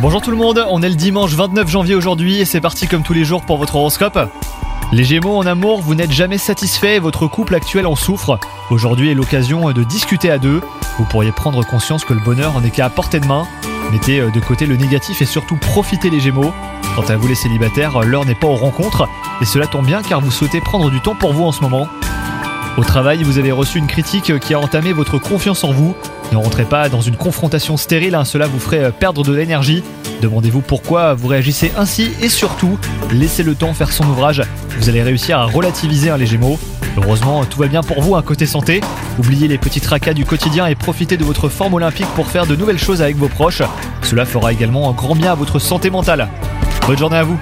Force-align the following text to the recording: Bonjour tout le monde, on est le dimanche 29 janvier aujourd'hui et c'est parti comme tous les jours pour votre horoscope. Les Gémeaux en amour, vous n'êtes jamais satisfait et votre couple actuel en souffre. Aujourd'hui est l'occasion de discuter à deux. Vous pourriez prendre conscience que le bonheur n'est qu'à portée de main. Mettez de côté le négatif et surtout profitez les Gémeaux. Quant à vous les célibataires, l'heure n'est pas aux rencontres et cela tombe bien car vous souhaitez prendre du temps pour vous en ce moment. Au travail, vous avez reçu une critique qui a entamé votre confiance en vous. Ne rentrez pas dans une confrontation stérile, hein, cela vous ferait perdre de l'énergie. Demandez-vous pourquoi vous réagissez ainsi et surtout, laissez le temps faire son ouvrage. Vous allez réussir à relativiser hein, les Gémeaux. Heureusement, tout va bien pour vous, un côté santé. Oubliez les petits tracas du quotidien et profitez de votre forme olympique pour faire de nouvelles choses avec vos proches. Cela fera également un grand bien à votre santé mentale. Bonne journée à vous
Bonjour 0.00 0.22
tout 0.22 0.30
le 0.30 0.36
monde, 0.36 0.64
on 0.70 0.82
est 0.82 0.88
le 0.88 0.94
dimanche 0.94 1.32
29 1.32 1.68
janvier 1.68 1.96
aujourd'hui 1.96 2.40
et 2.40 2.44
c'est 2.44 2.60
parti 2.60 2.86
comme 2.86 3.02
tous 3.02 3.12
les 3.12 3.24
jours 3.24 3.42
pour 3.42 3.56
votre 3.58 3.74
horoscope. 3.74 4.30
Les 4.92 5.02
Gémeaux 5.02 5.36
en 5.36 5.46
amour, 5.46 5.80
vous 5.82 5.96
n'êtes 5.96 6.12
jamais 6.12 6.38
satisfait 6.38 6.94
et 6.94 6.98
votre 7.00 7.26
couple 7.26 7.56
actuel 7.56 7.88
en 7.88 7.96
souffre. 7.96 8.38
Aujourd'hui 8.70 9.10
est 9.10 9.14
l'occasion 9.14 9.72
de 9.72 9.82
discuter 9.82 10.30
à 10.30 10.38
deux. 10.38 10.60
Vous 10.96 11.04
pourriez 11.06 11.32
prendre 11.32 11.66
conscience 11.66 12.04
que 12.04 12.12
le 12.12 12.20
bonheur 12.20 12.60
n'est 12.60 12.70
qu'à 12.70 12.88
portée 12.88 13.18
de 13.18 13.26
main. 13.26 13.48
Mettez 13.90 14.20
de 14.20 14.40
côté 14.40 14.64
le 14.64 14.76
négatif 14.76 15.22
et 15.22 15.26
surtout 15.26 15.56
profitez 15.56 16.08
les 16.08 16.20
Gémeaux. 16.20 16.52
Quant 16.94 17.02
à 17.02 17.16
vous 17.16 17.26
les 17.26 17.34
célibataires, 17.34 18.04
l'heure 18.04 18.26
n'est 18.26 18.36
pas 18.36 18.46
aux 18.46 18.54
rencontres 18.54 19.08
et 19.40 19.44
cela 19.44 19.66
tombe 19.66 19.86
bien 19.86 20.02
car 20.02 20.20
vous 20.20 20.30
souhaitez 20.30 20.60
prendre 20.60 20.88
du 20.88 21.00
temps 21.00 21.16
pour 21.16 21.32
vous 21.32 21.42
en 21.42 21.52
ce 21.52 21.62
moment. 21.62 21.88
Au 22.78 22.84
travail, 22.84 23.24
vous 23.24 23.38
avez 23.38 23.50
reçu 23.50 23.78
une 23.78 23.88
critique 23.88 24.38
qui 24.38 24.54
a 24.54 24.60
entamé 24.60 24.92
votre 24.92 25.18
confiance 25.18 25.64
en 25.64 25.72
vous. 25.72 25.96
Ne 26.30 26.36
rentrez 26.36 26.64
pas 26.64 26.88
dans 26.88 27.00
une 27.00 27.16
confrontation 27.16 27.76
stérile, 27.76 28.14
hein, 28.14 28.24
cela 28.24 28.46
vous 28.46 28.60
ferait 28.60 28.92
perdre 28.92 29.24
de 29.24 29.34
l'énergie. 29.34 29.82
Demandez-vous 30.22 30.60
pourquoi 30.60 31.14
vous 31.14 31.26
réagissez 31.26 31.72
ainsi 31.76 32.12
et 32.22 32.28
surtout, 32.28 32.78
laissez 33.10 33.42
le 33.42 33.56
temps 33.56 33.74
faire 33.74 33.90
son 33.90 34.04
ouvrage. 34.04 34.44
Vous 34.78 34.88
allez 34.88 35.02
réussir 35.02 35.40
à 35.40 35.46
relativiser 35.46 36.10
hein, 36.10 36.18
les 36.18 36.26
Gémeaux. 36.26 36.56
Heureusement, 36.96 37.44
tout 37.46 37.58
va 37.58 37.66
bien 37.66 37.82
pour 37.82 38.00
vous, 38.00 38.14
un 38.14 38.22
côté 38.22 38.46
santé. 38.46 38.80
Oubliez 39.18 39.48
les 39.48 39.58
petits 39.58 39.80
tracas 39.80 40.14
du 40.14 40.24
quotidien 40.24 40.68
et 40.68 40.76
profitez 40.76 41.16
de 41.16 41.24
votre 41.24 41.48
forme 41.48 41.74
olympique 41.74 42.06
pour 42.14 42.28
faire 42.28 42.46
de 42.46 42.54
nouvelles 42.54 42.78
choses 42.78 43.02
avec 43.02 43.16
vos 43.16 43.28
proches. 43.28 43.62
Cela 44.02 44.24
fera 44.24 44.52
également 44.52 44.88
un 44.88 44.92
grand 44.92 45.16
bien 45.16 45.32
à 45.32 45.34
votre 45.34 45.58
santé 45.58 45.90
mentale. 45.90 46.28
Bonne 46.86 46.96
journée 46.96 47.16
à 47.16 47.24
vous 47.24 47.40